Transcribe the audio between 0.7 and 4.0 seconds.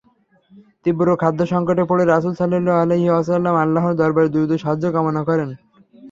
তীব্র খাদ্য-সংকটে পড়ে রাসূল সাল্লাল্লাহু আলাইহি ওয়াসাল্লাম আল্লাহর